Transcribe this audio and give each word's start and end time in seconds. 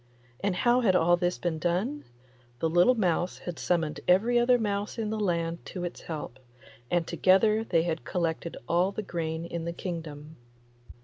And 0.43 0.55
how 0.55 0.79
had 0.81 0.95
all 0.95 1.15
this 1.15 1.37
been 1.37 1.59
done? 1.59 2.05
The 2.57 2.67
little 2.71 2.95
mouse 2.95 3.37
had 3.37 3.59
summoned 3.59 3.99
every 4.07 4.39
other 4.39 4.57
mouse 4.57 4.97
in 4.97 5.11
the 5.11 5.19
land 5.19 5.63
to 5.67 5.83
its 5.83 6.01
help, 6.01 6.39
and 6.89 7.05
together 7.05 7.63
they 7.63 7.83
had 7.83 8.03
collected 8.03 8.57
all 8.67 8.91
the 8.91 9.03
grain 9.03 9.45
in 9.45 9.65
the 9.65 9.73
kingdom. 9.73 10.37